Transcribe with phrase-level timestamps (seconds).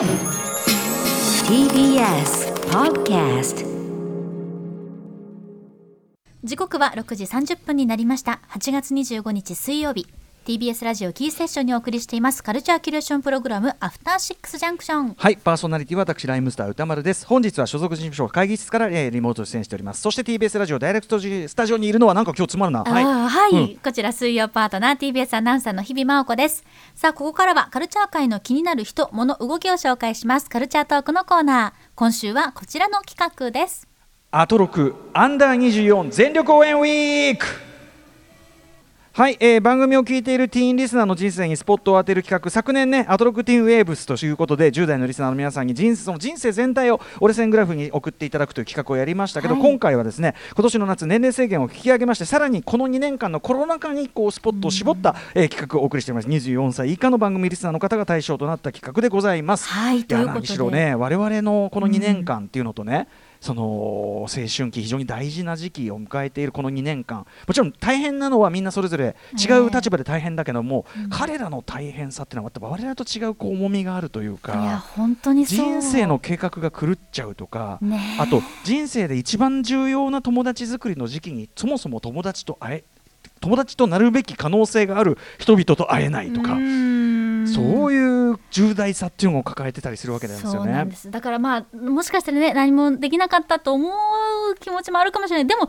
[0.00, 0.08] TBS
[2.70, 3.66] Podcast
[6.42, 8.40] 時刻は6時30分になりました。
[8.48, 10.06] 8月25日水曜日。
[10.50, 12.42] TBS ラジオキーセッションにお送りしています。
[12.42, 15.14] カルチャーキュレーションプログラムアフターシックスジャンクション。
[15.16, 17.24] はいパーソナリティは私ライムスター歌丸です。
[17.24, 20.00] 本日は所属事務所会議室から、えーリモート出演しております。
[20.00, 22.82] そして TBS ラジオダイレクトスタジオにいるのはなんか今日つまるな。
[22.82, 23.04] はい。
[23.04, 23.76] はい、うん。
[23.76, 26.64] こちら水曜パートナー TBS アナウンサーの日々真央子です。
[26.96, 30.50] さあここからはカルチャー界の気になる人物動きを紹介します。
[30.50, 31.90] カルチャートークのコーナー。
[31.94, 33.86] 今週はこちらの企画です。
[34.32, 37.69] アトロクアンダー24全力応援ウィーク
[39.12, 42.48] はい、えー番組を聞いているティーンリスナーの人生にスポットを当てる企画。
[42.48, 49.62] 昨年ねアトロクティーンウェーブスということで10代のリスナーの皆さんに人その人生全体を折れ線グラフに送っていただくという企画をやりましたけど、はい。
[49.64, 56.28] 今回はですね今年の夏年齢制限を引き上げましてさらにこの2年間のコロナ禍にこうスポットを絞った、えー企画をお送りしています。
[56.28, 59.66] 24歳以下の番組リスナーの方が対象となった企画でございます。
[59.66, 60.34] はいということで。
[60.34, 60.94] や何しろね。
[60.94, 63.08] 我々のこの2年間っていうのとね、
[63.40, 67.26] その青春期非常に大事な時期を迎えているこの2年間。
[67.46, 75.56] もちろん大変なのはみんなそれぞれ違う立場で大変だけども、彼らの大変さっていうのはまた我々と違うこう重みがあるといういやか本当にそう。
[75.56, 78.16] 人生の計画が狂っちゃうとか、ね。
[78.18, 82.84] えあと人生で一番重要な友達作りの時期にそもそも友達と会え
[83.40, 86.58] 友達となるべき可能性がある人々と会えないとか。
[87.46, 87.98] そうい
[88.30, 90.58] いう重大さっていうのを抱えてたりするわけなんですよね。
[90.58, 90.96] そうなんで。
[90.96, 91.10] す。
[91.10, 95.46] だからまあもしかしたらね何もできなかったと思う気持ちもあるかもしれない。
[95.46, 95.68] でも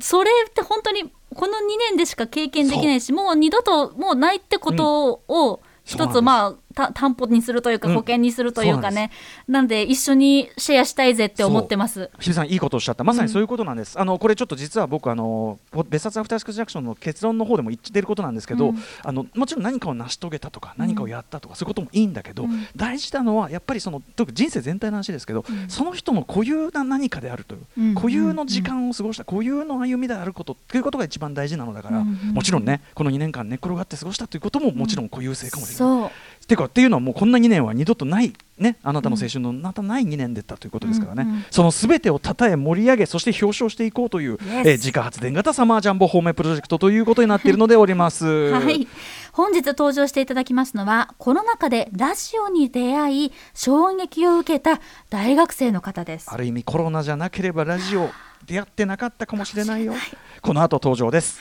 [0.00, 7.94] それって本当にこの2年でしか経験できないしもう二度ともうないってことを一つまあた担保にするというかうん。
[7.94, 9.10] 保険にするというかね、
[9.48, 12.10] なんで一緒にシェアしたいぜって思ってます。
[12.18, 13.04] 日比さんいいことをおっしゃった。
[13.04, 18.78] まさにそういうことなんです、あのこれちょっと実は僕あのポ別冊アフターシックスジャンクションの結論の方でも言ってることなんですけど、うん。
[19.02, 22.66] あのもちろん何かを成し遂げたとか何かをやったとか、そういうこともいいんだけど、うん。
[22.76, 25.68] 大事なのはやっぱりその特に人生全体の話ですけど、うん。
[25.68, 27.94] その人の固有な何かであるという、うん。
[27.94, 36.10] 固有の時間を過ごした固有の歩みであることということが一番大事なのだから、うんもちろんねこの2年間寝っ転がって過ごしたということももちろん固有性かもしれない。
[36.48, 41.44] ていうかっていうのはもうこんな2年は二度とないねあなたの青春のまたない2年だったということですからね、うんうん。
[41.50, 48.24] そのすべてをたたえ盛り上げそして表彰していこうという、Yes えー自家発電型サマージャンボ方面プロジェクトということになっているのでおります。
[48.26, 48.88] はい、
[49.32, 56.30] 本日登場していただきますのはコロナ禍でラジオに出会い衝撃を受けた大学生の方です。
[56.30, 58.10] ある意味コロナじゃなければラジオ
[58.46, 59.92] 出会ってなかったかもしれないよ。
[60.40, 61.40] この後登場です。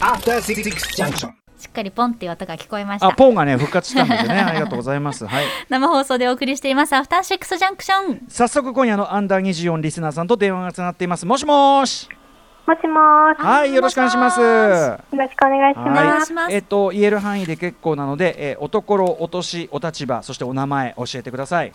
[0.00, 0.62] After Six
[0.96, 1.45] Junction.
[1.76, 5.26] しっかりポンっていう音が聞こえましたあポンがね復活したのでね ありがとうございます。
[5.26, 5.44] はい。
[5.68, 11.26] 生放送でお送りしていますアフターシックスジャンクション早速今夜のアンダー24リスナーさんと電話がつながっています。
[11.26, 12.08] もしもーし。
[12.66, 13.42] もしもーし。
[13.42, 14.40] はいよろしくお願いします。
[14.40, 16.22] よろしくお願いします。
[16.22, 21.72] いしますえっと言える範囲で結構なので、えーおところ、お年、お立場、そしてお名前教えてください。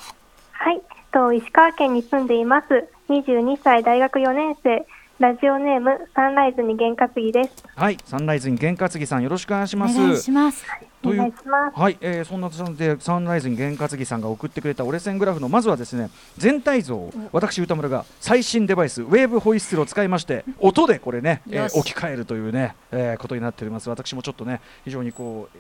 [0.54, 0.78] はい。
[0.78, 0.82] えっ
[1.12, 2.88] と、石川県に住んでいます。
[3.08, 4.84] 22歳大学4年生。
[5.22, 7.64] ラジオネーム、サンライズに験担ぎです。
[7.76, 9.96] はい、サンライズに験担ぎさんよろしくお願いします。
[9.96, 10.66] お願いします
[11.04, 11.80] おという願いします。
[11.80, 16.10] はい、えー、そんなそんでサンライズに験担ぎさんが送ってくれた折れ線グラフのまずはですね
[16.40, 25.58] 全体像を私歌村が最新デバイスウェーブホイッスルを使いまして音でこれね、えー置き換えるというね、えーことになっております私もちょっとね非常にこう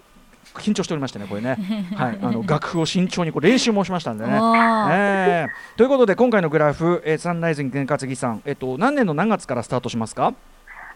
[0.55, 1.57] 緊張しておりましてねこれね。
[1.95, 2.19] はい。
[2.21, 4.31] あの楽譜を慎重にこう練習もしましたんでね。
[4.33, 10.33] えーということで今回のグラフ、えーサンライズに験担ぎさんえっ、と何年の何月からスタートしますか？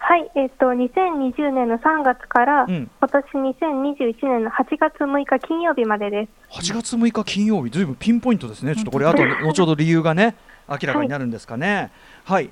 [0.08, 0.30] はい。
[0.36, 2.92] えっと、2020年の3月から、うん。
[3.00, 3.26] 今年
[3.58, 6.60] 2021年の8月6日金曜日までです。
[6.60, 10.36] 8月6日金曜日、ずいぶんピンポイントですね、ちょっとこれ、あと後ほど理由がね、
[10.70, 11.76] 明らかになるんですかね。
[11.76, 11.92] はい、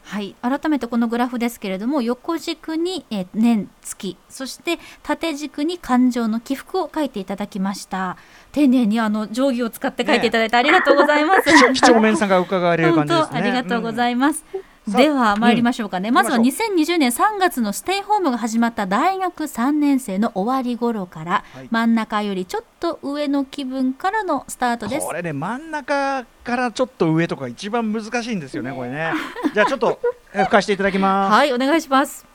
[0.03, 8.17] はい、改めてこのグラフですけれども横軸に、えー年月そして縦軸に感情の起伏を書いていただきました。
[8.51, 13.29] 丁寧にあの定規を使って書いていただいてありがとうございます、 几帳面さが伺われる感本じですね。
[13.31, 21.67] 当ありがとうございいます、うんでは参りましょうかね、うんまずは行き2020年3月のステイホームが始まった大学3年生の終わり頃から、はい。
[21.71, 25.07] 真ん中よりちょっと上の気分からのスタートです。
[25.07, 29.13] これね、真ん中からちょっと上とか一番難しいんですよね、これね。
[29.53, 29.99] じゃあちょっと、
[30.33, 31.33] えー吹かしていただきます。
[31.33, 32.32] はいお願いします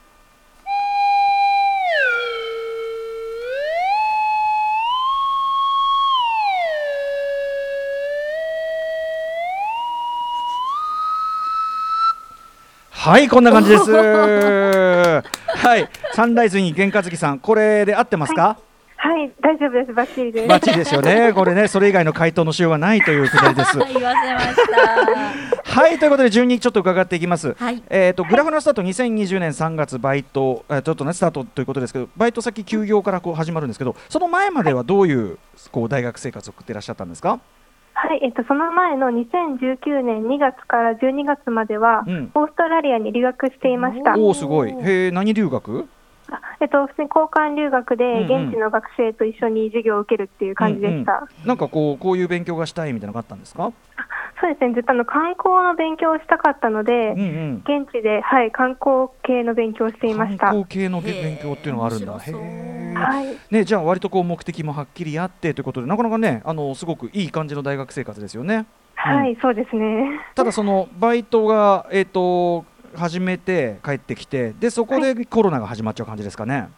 [13.08, 13.90] はい、こんな感じです。
[13.90, 15.22] は
[15.78, 18.58] い、サンライズに験担ぎさん、これで合ってますか？
[18.98, 19.32] はい。
[19.40, 19.92] 大丈夫です。
[19.94, 20.46] バッチリです。
[20.48, 21.32] バッチリですよね。
[21.32, 23.78] これね、それ以外の回答のしようがないというくだりです。
[23.78, 24.56] 言わせまし
[25.64, 27.54] たはいということで順にちょっと伺っていきます。
[27.58, 35.38] はいえっ、とグラフのスタート2020年3月バイト、えーちょっとねスタートということですけど、バイト先休業からこう始まるんですけど、その前まではどういう
[35.72, 37.40] こう大学生活を送っていらっしゃったんですか？
[38.00, 44.16] はい、えっと、その前の2019年2月から12月までは、うんオーストラリアに留学していました。
[44.16, 44.70] おおすごい。
[44.70, 45.88] へえ何留学？
[46.30, 51.12] あえっと、普通に交換留学で、現地の学生と一緒に授業を受けるっていう感じでした。
[51.12, 53.72] うんうんなんかこうこういう勉強がしたいみたいなのがあったんですか？
[54.40, 57.62] そうですね、ずっとあの観光の勉強をしたかったので、うんうん。
[57.64, 60.46] 現地で、はい、観光系の勉強をしていました。
[60.48, 62.12] 観光系の勉強っていうのがあるんだ。
[62.12, 68.66] はい、ね、じゃあ割とこう目的もはっきりあってということでなかなかねあのすごくいい感じの大学生活ですよね。
[68.94, 70.20] はい、そうですね。
[70.34, 72.64] ただそのバイトがえっ、と
[72.94, 76.68] 始めて帰ってきてでそこでコロナが始まっちゃう感じですかね。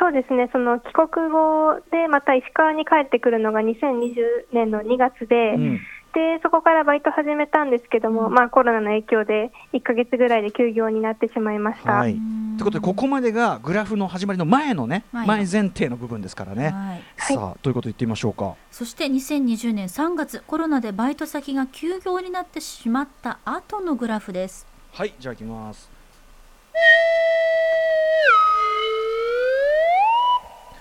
[0.00, 5.80] そうですね、その帰国後でまた石川に帰ってくるのが2020年の2月で、うん
[6.18, 11.92] でそこからバイト始めたんですけども、まあ、コロナの影響で1ヶ月ぐらいで休業になってしまいました。
[11.92, 12.14] はい。
[12.14, 12.20] とい
[12.62, 16.70] うことでここまでがグラフの始まりの前のね前前前提の部分ですからね。
[16.70, 17.02] はい
[17.36, 18.56] さあということで言ってみましょうか？
[18.72, 25.88] そして2020年3月コロナでバイト先が休業になってしまった後のグラフですはいじゃあ行きます。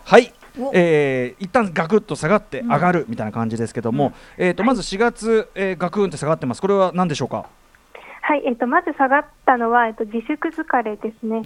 [0.04, 0.34] はい。
[0.60, 0.72] お。
[0.74, 7.46] えー、一旦ガクッと下がって上がるみたいな感じですけども、えー、とまず4月、えー、ガクンって下がってます、これは何でしょうか？
[8.22, 11.42] はい、えっと、まず下がったのは、えっと、自粛疲れですね。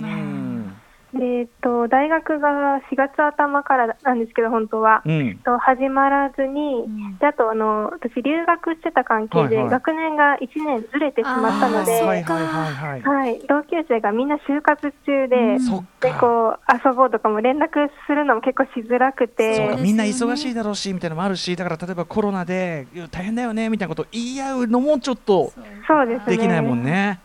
[1.19, 5.01] えっと、大学が4月頭からなんですけど、本当は。
[5.05, 5.39] うん。
[5.39, 7.17] と始まらずに、ん。
[7.17, 9.71] であとあの、私、留学してた関係で、はいはい。
[9.71, 15.87] 学年が1年ずれてしまったので、はいはいはい同級生がみんな就活中で、うん。
[15.99, 16.19] でか。
[16.19, 25.51] こう遊ぼうとかも連絡するのも結構しづらくて、みんな忙しいだろうしみたいなのもあるしだから例えばコロナで大変だよねみたいなことを言い合うのもちょっと
[25.87, 26.37] そうですね。
[26.37, 27.19] できないもんね。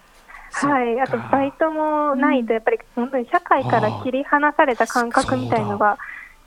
[0.64, 5.98] はい、あとバイトもないと、やっぱり本当に社会から切り離された感覚みたいのが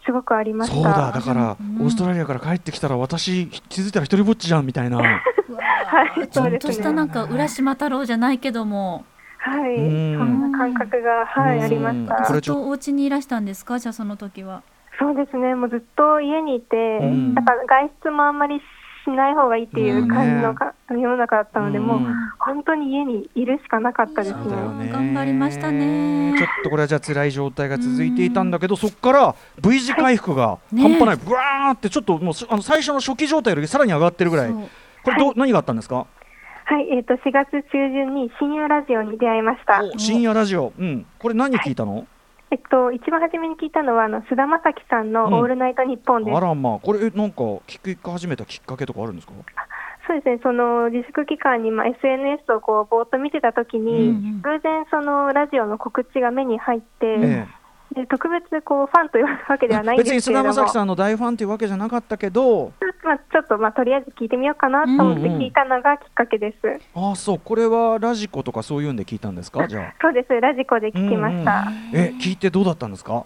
[0.06, 0.76] すごくありました。
[0.76, 1.12] そうだ。
[1.12, 1.84] だからうん。
[1.84, 4.98] オーストラリアから帰ってきたら私気づいたら一人ぼっちじゃんみたいな。
[5.04, 5.04] は
[6.18, 6.74] いーちょそうですね。
[6.74, 9.06] っとしたなんか浦島太郎じゃないけども。
[9.38, 10.18] はい、うん。
[10.18, 12.24] そんな感覚が、はい、うんありました。
[12.34, 13.80] ずっとお家にいらしたんですか？
[13.80, 14.64] じゃあその時は。
[15.00, 17.34] そうですね、もうずっと家にいて、ん。
[17.34, 18.62] やっぱ外出もあんまり
[19.10, 24.86] しない方がいいっていう感じのか、世の中だったので、もううん本当に家にいるしかなかったですね。
[24.86, 24.92] ね。
[24.92, 34.52] 頑張りましたねちょっとこれはじゃあ辛い状態が続いていたんだけど、そこから V 字回復がね半端ない、ぐわーってちょっともうすあの最初の初期状態よりさらに上がってるぐらい。
[35.04, 36.08] これどう、何があったんですか？
[36.66, 39.82] はい、えっ、と、4月中旬に深夜ラジオに出会いました。
[39.84, 40.72] お深夜ラジオ。
[40.78, 41.06] うん。
[41.18, 42.06] これ何聞いたの？
[42.52, 46.36] えっと、一番初めに聞いたのは、あの、菅田将暉さんのうんオールナイトニッポンです。
[46.38, 49.34] あらまあこれえなんか聞き始めたきっかけとかあるんですか？
[50.08, 56.86] そうですね、その自粛期間に、まあ、SNS をこうぼーっと見てたときに、うん偶然そのラジオの告知が目に入って、
[57.20, 57.48] え
[57.94, 59.84] で特別こうファンというわけではえ。
[59.84, 62.72] ないん別にですけれども、菅田将暉さんの大ファンというわけじゃなかったけど、
[63.10, 66.80] まあ、ちょっと、まあ、とりあえず聞いてみようかなと思って聞いたのがきっかけです。
[66.94, 69.68] ああそうこれはラジコとかそういうんで聞いたんですか？
[69.68, 69.94] じゃあ。
[70.00, 71.68] そうです、ラジコで聞きました。
[71.94, 73.26] え聞いてどうだったんですか？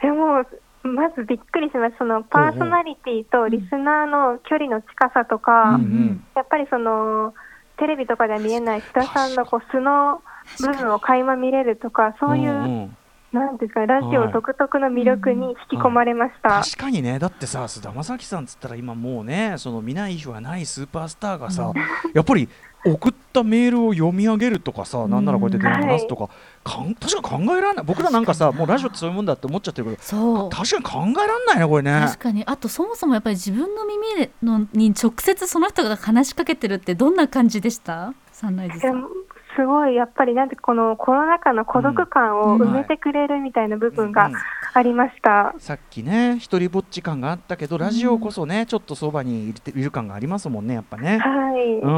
[0.00, 0.44] でも
[0.84, 6.24] まずびっくりしました、そのパーソナリティとリスナーの距離の近さとか、うんうん。
[6.36, 7.34] やっぱりその
[7.78, 10.22] テレビとかでは見えない須田さんのこう素の
[10.60, 12.96] 部分を垣間見れるとか、そういう、んん
[13.34, 16.62] なんていうんですか、ラジオ独特の魅力に引き込まれました。
[16.62, 17.18] 確かにね。
[17.18, 21.72] だってさ菅田将暉さんっつったら今もうねその見ない日はないスーパースターがさ、
[22.14, 22.48] やっぱり
[22.86, 26.28] 送ったメールを読み上げるとかさ、なんならこうやって電話話すとか、
[26.62, 27.84] かん確かに考えられない。
[27.84, 30.50] 僕らなんかさもうラジオってそういうもんだって思っちゃってるけどそう。
[30.50, 32.00] 確かに考えられないねこれね。
[32.06, 32.44] 確かに。
[32.44, 38.14] あとそもそもやっぱり自分の耳でのに直接その人が話しかけてるってどんな感じでした？
[38.32, 39.06] サンライズさん
[39.56, 44.34] すごいやっぱりなんてこのコロナ禍の孤独感をうん埋めてくれるみたいな部分がうん
[44.76, 45.54] ありました。
[45.58, 51.18] さっきね一人ぼっち感があったけどラジオこそねちょっとそばにいるいる感がありますもんねやっぱね。
[51.18, 51.88] はい、う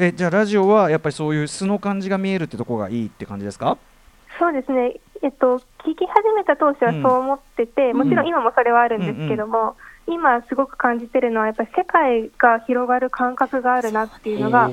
[0.00, 3.78] ん、えじゃあラジオはやっぱりそういう素の感じが見えるってところがいいって感じですか？
[4.36, 7.96] そうですね、えっと、聞き始めた当初はそう思ってて、ん。
[7.96, 9.76] もちろん今もそれはあるんですけども、
[10.06, 14.68] 今すごく感じてるのは、やっぱり世界が広がる感覚があるなっていうのが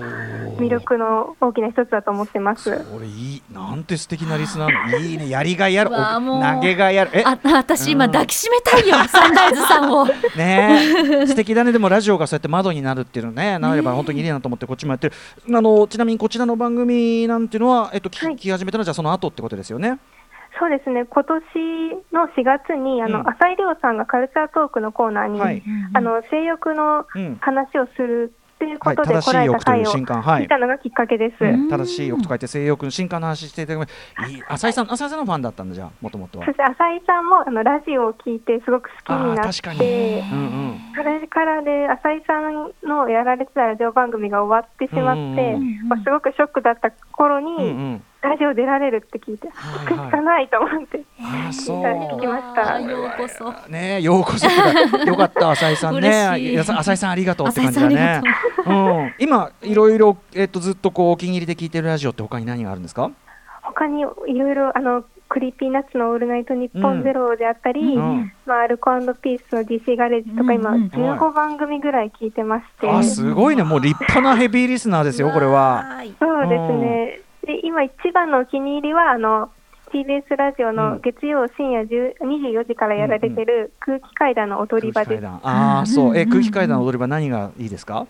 [0.57, 2.83] 魅力の大きな一つだと思ってます。
[2.91, 3.41] これいい。
[3.51, 4.91] なんて素敵なリスナー。
[4.91, 5.29] のいいね。
[5.29, 5.89] やりがいある。
[5.89, 7.11] 投げがいある。
[7.13, 7.23] え？
[7.25, 8.11] あ私今うん。
[8.11, 10.05] 抱きしめたいよ、 サンライズさんを。
[10.35, 10.81] ね
[11.23, 11.27] え。
[11.27, 11.71] 素敵だね。
[11.71, 13.57] でもラジオがそうやって窓になるっていうのね。
[13.59, 15.15] なれば本当にいいなと思ってこっちもやってる。
[15.47, 19.99] あのちなみにこちらの番組なんていうのは、えっと、聞き始めたのはじゃあその後ってことですよね？
[20.61, 21.41] そうですね、今年
[22.13, 23.29] の4月に、あの、うん。
[23.29, 25.63] 浅井亮さんがカルチャートークのコーナーに、はい。
[25.95, 27.37] あの、性欲のうん。
[27.41, 29.23] 話をするっっていうことではい。
[29.23, 30.21] 来られた回を正しい欲という新刊。
[30.21, 30.41] はい。
[30.43, 31.35] 見たのがきっかけです。
[31.41, 40.79] え正しい欲と書いて性欲の進化の話していただきまいい浅井さん浅井さんのファンだったんだじゃあもともとはそして浅井さんもあのラジオを聞いてすごく好きになって、うんうん。
[40.95, 45.87] それからで浅井さんのやられてたラジオ番組が終わってしまって、うんうん。
[45.87, 51.83] まあ、すごくショックだった頃に、うんうんラジオ出られるって聞いて、はい行くしかないと思って、あーそう。
[51.83, 52.79] 聞きました。
[52.79, 53.69] ようこそ。
[53.69, 54.47] ねえようこそ。
[55.05, 56.07] よかった浅井さんね。
[56.07, 56.51] 嬉しい。
[56.51, 58.21] いや浅井さんありがとうって感じだね。
[58.65, 58.69] う。
[58.69, 59.13] うん。
[59.17, 63.11] 今いろいろえっとずっとこうお気に入りで聞いてるラジオって他に何があるんですか？
[63.63, 68.33] 他にいろいろあのクリーピーナッツのオールナイトニッポンゼロであったり、うん。
[68.45, 70.81] まあ、アルコピースの DC ガレージとか今、うん。
[70.83, 73.63] うん15番組ぐらい聞いてまして、あすごいね。
[73.63, 75.85] もう立派なヘビーリスナーですよこれは。
[76.19, 77.21] そうですね。
[77.51, 79.49] で今一番のお気に入りはあの
[79.93, 80.75] TBS ラジオうん。
[80.75, 85.21] の月曜深夜10 24時からやられてる空気階段の踊り場です。
[85.21, 85.51] 空気階段。
[85.77, 86.17] ああそう。
[86.17, 86.29] えうん。
[86.29, 88.07] 空気階段の踊り場何がいいですか？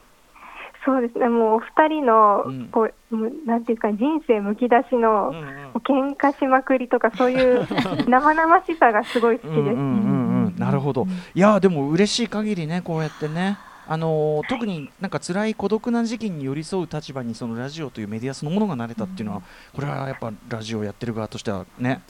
[0.86, 1.28] そうですね。
[1.30, 2.68] もうお二人の、うん。
[2.72, 5.46] こうなんていうか人生むき出しの、うんうん。
[5.46, 7.68] もう喧嘩しまくりとかそういう
[8.08, 9.58] 生々しさがすごい好きです。
[9.58, 11.08] うんうんうんうんなるほど。
[11.34, 13.58] いやでも嬉しい限りねこうやってね
[13.92, 19.42] あのー特になんか辛い孤独な時期に寄り添う立場にそのラジオというメディアそのものがなれたっていうのは、
[19.74, 22.02] これはやっぱラジオやってる側としてはね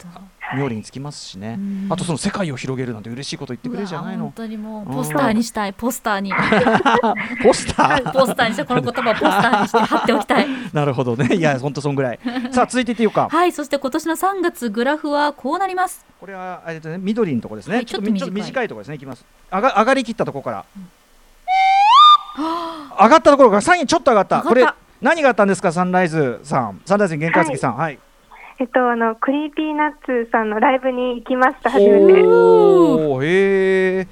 [0.56, 1.88] 妙利につきますしね、うん。
[1.90, 6.32] あとその世界を広げるなんて嬉しいこと言ってくれるじゃないうのわ本当にもうポスターにしたいポスターに。
[7.42, 8.12] ポスター？
[8.12, 10.46] ポスターにしてこの言葉をポスターにして貼っておきたい。
[10.72, 11.34] なるほどね。
[11.34, 12.20] いやほんとそんぐらい。
[12.52, 13.28] さあ続いていってようか。
[13.28, 16.06] はいそして今年の3月グラフはこうなります。
[16.20, 18.68] これはあれね緑のところですね、はいちょっと短い。
[18.68, 18.94] ところですね。
[18.94, 19.24] いきます。
[19.50, 20.64] 上が上がりきったところから、
[22.36, 24.38] 上がったところからさらにちょっと上がった。
[24.38, 24.72] 上がった。
[24.72, 26.80] これ何があったんですかサンライズさん。
[26.84, 27.76] サンライズに玄関さん。
[27.76, 27.98] はい、
[28.58, 29.92] えっとあのクリーピーナッ
[30.24, 32.22] ツさんのライブに行きました初めて。
[32.22, 34.06] おおへえ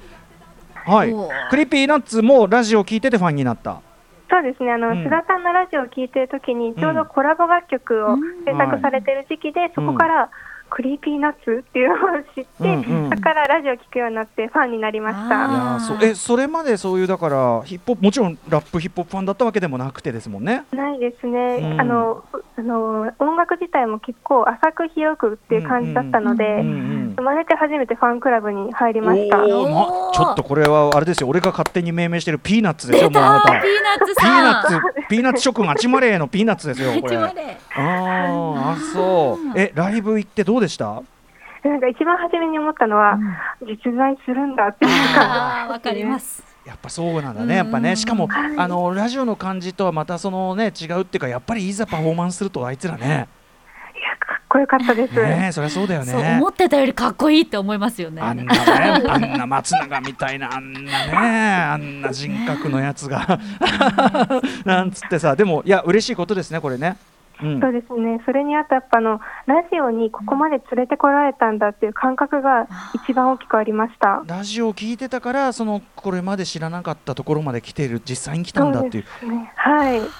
[0.85, 1.13] はい。
[1.49, 3.81] クリーピーナッツもラジオ聞いててファンになった。
[4.29, 4.71] そうですね。
[4.71, 5.05] あの、うん。
[5.05, 10.29] 須田さんのラジオを聞いてるときにちょうどコラボ楽曲を制作されてる時期で、そこから、
[10.71, 13.09] クリーピーナッツっていうのを知って、うんうん。
[13.09, 15.27] そこからラジオ聞くようになってファンになりましあた。
[15.27, 20.63] いやーそうえそれまでそういうだからヒップホップもちろんラップヒップホップファンだったわけでもなくてですもんね。
[20.71, 21.81] ないですね、うん。
[21.81, 22.23] あの
[22.57, 26.63] あの音楽自体も結構浅く広くっていう感じだったので、うんう
[26.97, 29.37] ん生まれて初めてファンクラブに入りました。
[29.37, 31.27] まちょっとこれはあれですよ。
[31.27, 33.47] 俺が勝手に命名してるピーナッツですよ出もうあなた。
[33.51, 37.17] たピーナッツピーナッツピーナッツ諸君あちまれのピーナッツですよこれ。
[37.17, 37.35] あ
[37.75, 39.59] あそう。
[39.59, 40.85] えライブ行ってどうでした？
[41.63, 43.19] なんか一番初めに思ったのは、
[43.61, 46.43] 実在するんだっていうかわかります。
[46.65, 47.95] やっぱそうなんだねやっぱね。
[47.95, 48.57] しかもはい。
[48.57, 53.05] あのラジオの感じとはまたそのね違うっていうかやっぱりいざパフォーマンスするとあいつらね。
[53.05, 55.13] いやかっこよかったです。
[55.13, 56.37] ねえそりゃそうだよね。
[56.39, 58.21] 思ってたよりかっこいいって思いますよね。
[58.21, 58.59] あんなね、
[59.07, 61.17] あんな松永みたいな、あんなね、
[61.73, 63.39] あんな人格のやつが、
[64.65, 66.97] なんつってさ、でも、いや、嬉しいことですね、これね。
[67.43, 68.21] うんそうですね。
[68.25, 72.67] それにあとやっぱあのラジオにここまで連れてこられたんだっていう感覚が
[73.03, 74.23] 一番大きくありました。
[74.27, 79.51] ラジオを聞いてたから、そのこれまで知らなかったところまで来ている、実際に来たんだっていう、そうですね。
[79.55, 80.01] はい。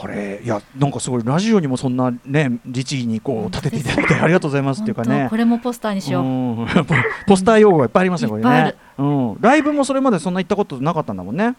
[0.00, 5.36] これ、いや、なんかすごい、ラジオにもそんなね、律儀にこう立てていただいて、ありがとうございます っていうかねこ。
[5.36, 6.26] れもポスターにしようう
[6.62, 6.94] んポ
[7.28, 8.76] ポスター用語がいっぱいありますね、これねいっぱいある。
[8.96, 11.54] うん、ライブもそれまでそんな行ったことなかったんだもんね。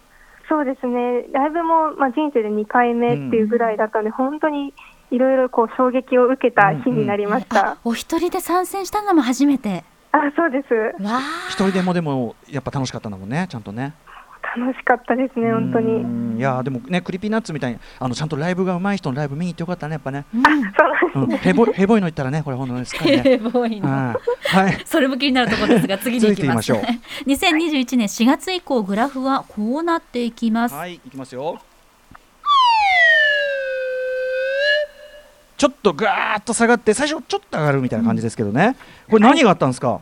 [0.48, 1.26] そうですね。
[1.32, 4.74] ライブもまあ人生で2回目っていうぐらいだったので、本当に
[5.12, 7.72] いろいろこう衝撃を受けた日になりました。
[7.72, 9.84] あお一人で参戦したのも初めて。
[10.12, 11.04] あそうです。
[11.04, 11.20] わ
[11.50, 13.94] 一人でもでも、やっぱ楽しかったんだもんね、ちゃんとね。
[14.58, 16.04] 楽しかったですね、本当うに。
[16.04, 20.42] んいやーでもねクリピーナッツみたいにあのちゃんとライブが上手い人のライブ見に行ってよかったねやっぱね、ー
[21.14, 21.36] そうなんです。
[21.36, 23.24] うん、ヘボヘボいの言ったらねこれ本当にすっかりね。
[23.24, 23.90] ヘボいの。
[23.90, 24.14] は
[24.54, 24.66] い。
[24.66, 26.86] は いそれも気になるところですが次に行きます続い。
[26.86, 26.94] て
[27.26, 31.60] 2021年4月以降グラフはこうなっていきます、はいいきますよ
[35.58, 38.76] ちょっとガーッと下がって最初ちょっと上がるみたいな感じですけどね、
[39.10, 40.02] これ何があったんですか、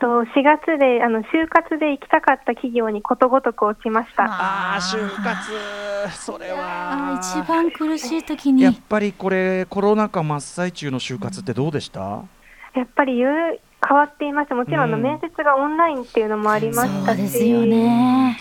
[0.00, 4.24] と4月であの就活で行きたかった企業にことごとく落ちました。
[4.24, 6.16] ああ就活。
[6.16, 8.62] それあはー一番苦しい時に。
[8.62, 12.22] やっぱりこれコロナ禍真っ最中の就活ってどうでした、
[12.74, 13.20] やっぱり
[13.86, 14.54] 変わっていました。
[14.54, 15.02] もちろんあのうん。
[15.02, 18.38] 面接がオンラインっていうのもありましたし、そうですよね。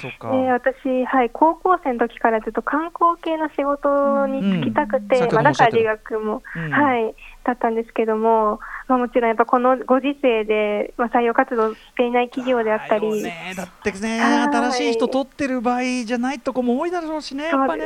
[0.51, 6.71] 私、はい、高校生の時からずっと観光系の仕事に就きたくて、うんまあ、だ学も、うん。
[6.71, 7.13] はい、
[7.43, 14.47] だったんですけども、まあ、もちろんやっぱこのご時世で、まあ、採用活動していない企業であったり、ね、だってねはい。
[14.47, 17.85] 新しい人取ってる場合じゃないとこも多いだろうしねやっぱね。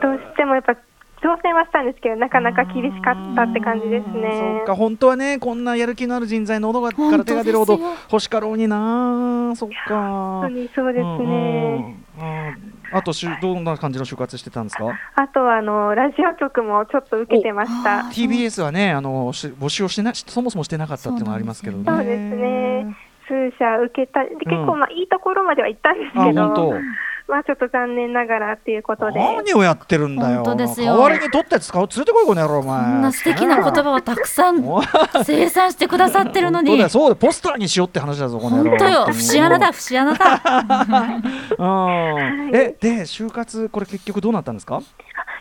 [0.00, 0.76] どうしてもやっぱ
[1.22, 4.62] 挑戦はしたんですけど、なかなか厳しかったって感じですそうね。
[4.66, 7.78] か本当はねこんなやる気のある人材の喉から手が出るほど
[8.10, 9.94] 欲しかろうになそっか。
[9.94, 11.08] 本当にそうですね。
[11.08, 14.98] うんうんうんあとしゅどんな感じの就活してたんですか？
[15.14, 18.00] あとはあのラジオ局もちょっと受けてました。
[18.12, 21.84] TBS はねあのし募集をしてなそもそもしてなかったっていうのもありますけどね。
[21.86, 22.96] そうですね。
[23.28, 26.74] 数社受けた、で結構まあいいところまでは行ったんですあけど、本当
[27.30, 29.18] まあちょっと残念ながらっていうことで。
[29.20, 30.42] 何をやってるんだよ。
[30.44, 30.94] 本当ですよ。
[30.94, 32.82] 代わりに取ったやつ使う連れてこいこの野郎お前。
[32.82, 34.60] こんな素敵な言葉をたくさん
[35.24, 36.88] 生産してくださってるの本当にだよ。
[36.88, 37.14] そうだよ。
[37.16, 38.70] ポスターにしようって話だぞこの野郎。
[38.70, 39.06] 本当よ。
[39.12, 40.40] 節穴だ節穴だ。
[41.58, 42.50] うん。
[42.52, 44.80] えで就活これ結局どうなったんですか？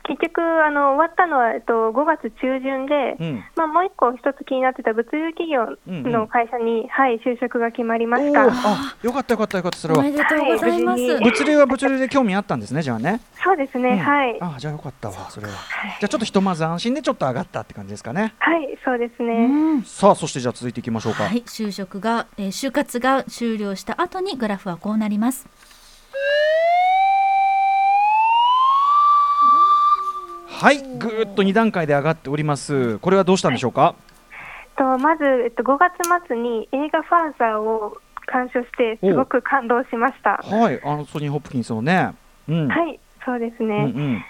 [0.10, 3.43] 結局あの終わったのは、えっと、5月中旬で、うん。
[3.55, 8.50] まあ、もう一個一つ気になってた物流企業の会社に、はい、就職が決まりました。
[8.50, 10.00] あよかったよかったよかったそれは。
[10.00, 11.24] おめでとうございます、はい。
[11.24, 13.21] 物流は物流で興味あったんですねじゃあね。
[13.43, 13.98] そうですね、うん。
[14.00, 14.38] はい。
[14.41, 15.53] あじゃあよかったわそれは。
[15.53, 18.33] じゃあちょっとひとまず安心でちょっと上がったって感じですかね。
[18.39, 19.33] はい、そうですね。
[19.33, 19.83] うん。
[19.83, 25.48] さあそしてじゃあ続いていきましょうか、はい、就職が、えー就活が終了した後にグラフはこうなります。
[30.48, 32.98] はいぐーっと2段階で上がっております。
[33.00, 33.95] これはどうしたんでしょうか？
[34.77, 35.93] とまず、えっと、5月
[36.27, 37.98] 末に映画「ファーザー」を
[38.31, 40.39] 鑑賞してすごく感動しました。
[40.43, 42.13] はいあのソニー・ホップキンスのね。
[42.48, 43.91] うん、はい、そうですね。
[43.95, 44.25] うんうん。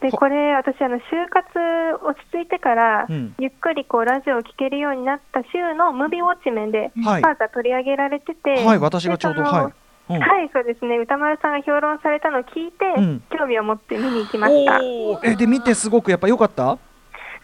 [0.00, 3.34] でこれ私あの就活落ち着いてから、うん。
[3.38, 7.22] ゆっくりこうラジオを聴けるようになった週のムービーウォッチ面で、はい。
[7.22, 10.14] ファーザー取り上げられてて、はい私がちょうどはい。
[10.14, 10.20] うん。
[10.20, 10.98] はい、そうですね。
[10.98, 13.22] 歌丸さんが評論されたのを聞いて、うん。
[13.30, 14.80] 興味を持って見に行きました。
[15.24, 16.78] えで見てすごくやっぱ良かった？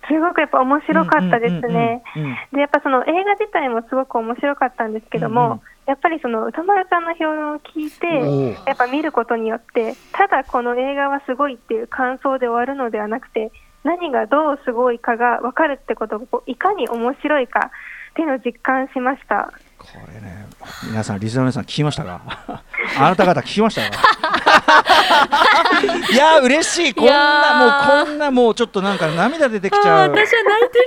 [0.07, 2.03] すごくやっぱ面白かったですね。
[2.53, 8.07] で、やっぱその映画自体もすごく面白かったんですけども、うんうんやっぱりその歌丸さんの評論を聞いて、
[8.67, 17.71] やっぱ見ることによって、ただこの映画はすごいっていう感想で終わるのではなくて、何がどうすごいかが分かるってことがいかに面白いか
[18.11, 19.53] っていうのを実感しました。
[19.79, 20.47] これね
[20.89, 22.23] 皆さんリスナーの皆さん聞きましたか？
[22.99, 24.34] あなた方聞きましたか？
[26.13, 26.95] いや嬉しい。
[26.95, 30.11] こんなーもうこんなもうちょっとなんか涙出てきちゃう。
[30.11, 30.85] 私は泣いてる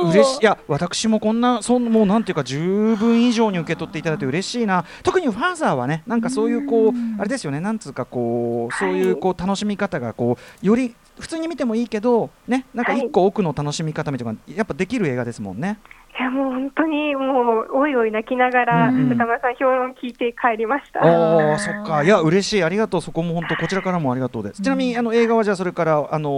[0.00, 0.10] よもう。
[0.10, 0.40] 嬉しい。
[0.42, 4.84] いや私もこんなそんもうなんていうか十分以上に受け取っていただいて嬉しいな。
[5.02, 7.60] 特にファーザーはねなんかそういうこうあれですよね。
[7.60, 15.78] なんつうかこうそういうこう楽しみ方がこうより普通に見てもいいけどねなんか一個奥の楽しみ方みたいなやっぱできる映画ですもんね。
[15.84, 21.00] いやもう本当にもうおいおい泣きながら、歌丸さん評論聞いて帰りました。
[21.04, 24.60] おおそっかいや嬉しいありがとうそこも本当こちらからもありがとうです。
[24.62, 26.30] ちなみにあの映画はじゃあそれからあの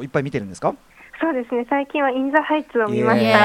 [0.00, 0.74] ーいっぱい見てるんですか？
[1.20, 3.38] そうですね、最近はインザハイツを見ました。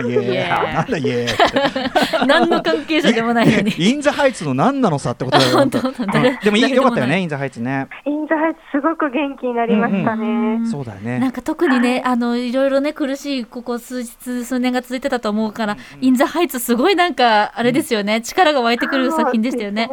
[0.00, 0.12] ーイ。
[0.12, 0.74] イエーイ。
[0.74, 1.36] なんだイエーイって。
[2.26, 3.74] 何の関係者でもないのに。
[3.76, 5.50] インザハイツの何なのさってことだよ。
[5.58, 6.02] 本当本当。
[6.04, 6.10] うん。
[6.10, 6.72] 誰でもいい誰でもない。
[6.76, 7.86] よかったよねインザハイツね。
[8.06, 10.26] インザハイツすごく元気になりましたね。
[10.26, 11.18] うんそうだよね。
[11.18, 19.88] なんか特にね、あのいろいろね苦しいここ数日数年が続いてたと思うから、インザハイツすごいなんかあれですよね、力が湧いてくる作品でしたよね。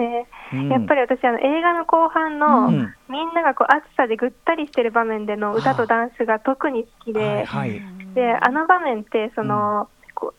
[0.53, 2.93] やっぱり私あの映画の後半の、うん。
[3.09, 7.81] みんながこう暑さでぐったりしてる場面での歌とダンスが特に好きで、はいはい。
[8.13, 9.89] であの場面ってその、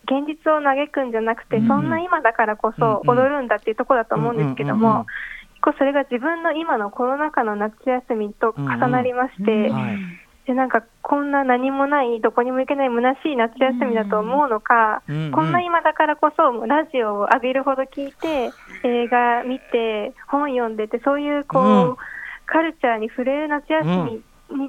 [0.05, 1.69] 現実を嘆くんじゃなくて、うん。
[1.69, 5.07] そんな今だからこそ踊るんだっていうところだと思うんですけども、
[5.55, 9.75] 結構それが自分の今のコロナ禍の夏休みと重なりまして、うん。
[9.75, 9.99] はい
[10.49, 15.31] でなんかこんな何もないどこにも行けない虚しい夏休みだと思うのか、うんうん。
[15.31, 18.51] こんな今だからこそラジオを浴びるほど聞いて
[18.83, 21.97] 映画見て本読んでてそういうこう、うん。
[22.47, 24.23] カルチャーに触れる夏休みに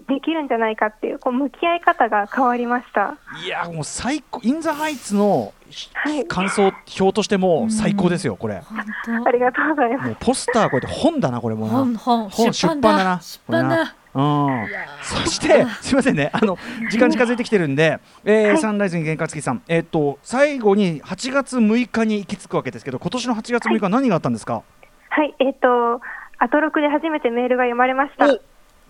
[0.08, 3.18] できるんじゃないかっていうこう向き合い方が変わりました。
[3.46, 5.54] いやもう最高インザハイツの
[5.94, 6.26] はい。
[6.28, 8.62] 感想表としても最高ですよこれ。
[9.06, 10.08] 本ありがとうございます。
[10.08, 11.72] もうポスターこうやって本だなこれもな。
[11.72, 12.30] 当本本。
[12.30, 13.22] 本出版だな。
[13.22, 13.96] 出版だ。
[14.12, 14.68] うん、
[15.04, 16.32] そしてすみませんね。
[16.34, 16.58] あの
[16.90, 18.58] 時間近づいてきてるんで、えーはい。
[18.58, 24.64] サンライズに原勝月さん、えっ、と最後に8月6日に行き着くわけですけど今年の8月6日何があったんですか、
[25.10, 26.02] はい、えっ、と
[26.40, 28.26] アトロクで初めてメールが読まれました。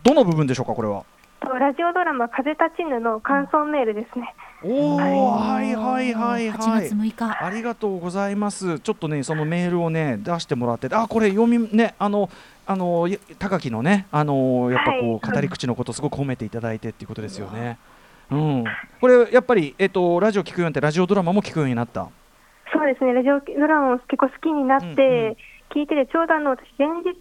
[0.05, 1.03] おどの部分でしょうかこれは？
[1.41, 4.33] とラジオドラマ風立ちぬの感想メールですね。
[4.61, 6.95] おおはいはいはい8はい月。
[6.95, 7.45] 6日。
[7.45, 8.79] ありがとうございます。
[8.79, 12.29] ちょっとね、そのメールをね、出してもらって、あ、これ読みね、あの、
[12.67, 17.77] あの、い高木のね、あの、やっぱこう、はい語り口のこと、すごく褒めていただいてっていうことですよね。
[18.31, 18.63] うん、
[18.99, 22.09] これやっぱり、えっと、ラジオ聞くようになって、ラジオドラマも聞くようになった？
[22.73, 25.37] そうですね、ラジオドラマも結構好きになって、うんうん
[25.69, 27.13] 聞いてて、ちょうどあの私、前日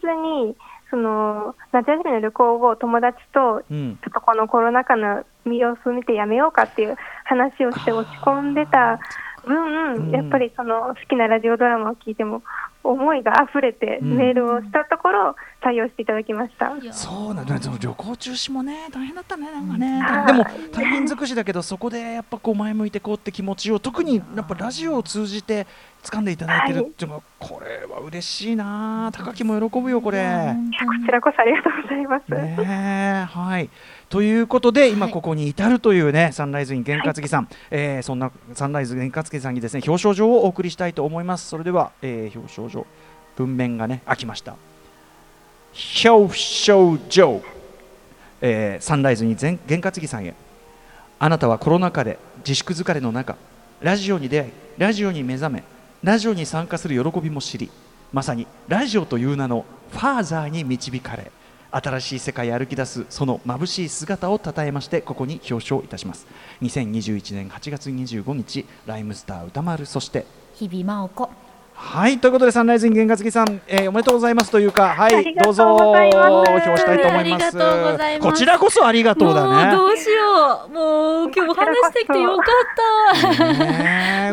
[0.47, 0.57] に
[0.91, 3.99] その夏休みの旅行を友達と、うん。
[4.03, 8.99] ちょっとこのコロナ禍の様子を見てやめようかっていう話をして落ち込んでた
[9.45, 10.11] 分、うん。
[10.11, 12.43] やっぱりその好きなラジオドラマを聞いても、
[12.85, 14.17] 思いが溢れてん。
[14.17, 16.75] メールをしたところ、採用していただきました。
[16.77, 20.01] いやそうなんだ、その旅行中止もね、大変だったね、なんかね。
[20.01, 25.67] はいでも、大変尽くしだけど、そこでやっぱこう前向いてこうって気持ちを、特にやっぱラジオを通じて
[26.11, 30.25] 掴んでいただいてるっていうのは、これは嬉しいな、高木も喜ぶよ、これ。
[30.25, 32.33] こちらこそありがとうございます。
[32.33, 33.69] ねえはい。
[34.09, 41.49] ということで、今はいここに至るというね、サンライズイン験担ぎさん、えーそんなサンライズ験担ぎさんにですね、表彰状をお送りしたいと思います。
[41.49, 42.87] それでは、えー表彰状、
[43.37, 44.57] 文面がね、開きました。
[46.05, 47.43] 表彰状、
[48.41, 50.35] えーサンライズに験担ぎさんへ。
[51.21, 53.37] あなたはコロナ禍で自粛疲れの中、
[53.81, 55.65] ラジオに出会い、ラジオに目覚め、
[56.03, 57.71] ラジオに参加する喜びも知り、
[58.13, 61.33] まさにラジオという名のファーザーに導かれ、
[61.73, 66.27] 新しい世界へ歩き出すその眩しい姿をたたえましてここに表彰いたします。
[66.63, 71.31] 2021年8月25日ライムスター歌丸そして日々真央子。
[71.75, 74.51] はいということでサンライズイン原月さん、えーおめでとうございます。
[74.51, 77.45] というかはいどうぞ表したいと思います。
[77.45, 78.31] ありがとうございます。
[78.31, 80.73] こちらこそありがとうもうだねどうしよう。
[80.73, 82.47] もう今日話してきてよかっ
[83.15, 83.35] た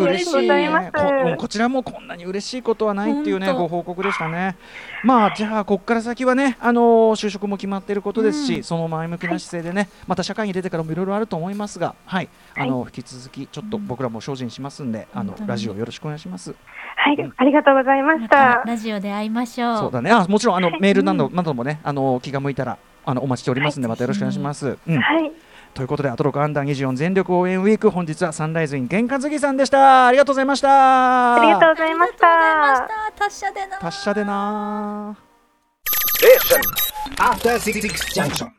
[0.06, 0.32] 嬉しい。
[0.32, 4.56] ここちらもこんなに嬉しいことはないっていうねご報告でしたね。
[5.04, 6.82] まあじゃあここから先はねあの
[7.16, 8.64] 就職も決まっていることですし、うん。
[8.64, 12.30] その前向きな姿勢でねまた社会に出てからもいろいろあると思いますがはい。
[12.58, 15.50] あの、引き続きちょっと僕らも精進しますんで、あの本当に。
[15.50, 16.56] ラジオよろしくお願いします。
[16.96, 18.64] はい、ありがとうございましまたた。
[18.66, 19.78] ラジオで会いましょう。
[19.78, 20.12] そうだね。
[20.12, 20.82] あもちろんあの、はい。
[20.82, 25.00] メールなどなどもねあの気が向いたらあのお待ちしておりますんで、またよろしくお願いします、うん。
[25.00, 25.32] はい、
[25.76, 30.08] ということでアトロクアンダー24全力応援ウィーク本日はサンライズイン玄関次さんでした。
[30.08, 31.36] ありがとうございました。
[31.36, 32.88] ありがとうございましありがとうございまたし。
[33.18, 33.24] た。
[33.26, 33.80] 達者でな。
[33.80, 35.18] 達者でな。
[37.18, 37.82] After Six
[38.16, 38.50] Junction.